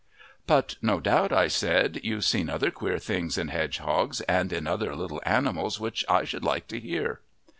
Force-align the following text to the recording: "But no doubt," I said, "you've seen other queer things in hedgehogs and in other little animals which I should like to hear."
"But 0.47 0.77
no 0.81 0.99
doubt," 0.99 1.31
I 1.31 1.47
said, 1.47 1.99
"you've 2.01 2.23
seen 2.25 2.49
other 2.49 2.71
queer 2.71 2.97
things 2.97 3.37
in 3.37 3.49
hedgehogs 3.49 4.21
and 4.21 4.51
in 4.51 4.65
other 4.65 4.95
little 4.95 5.21
animals 5.27 5.79
which 5.79 6.03
I 6.09 6.23
should 6.23 6.43
like 6.43 6.67
to 6.69 6.79
hear." 6.79 7.21